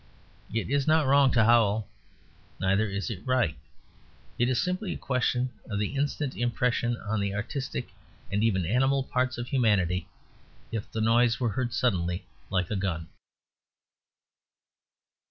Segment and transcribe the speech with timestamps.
[0.51, 1.87] It is not wrong to howl.
[2.59, 3.55] Neither is it right.
[4.39, 7.89] It is simply a question of the instant impression on the artistic
[8.31, 10.07] and even animal parts of humanity,
[10.71, 13.09] if the noise were heard suddenly like a gun.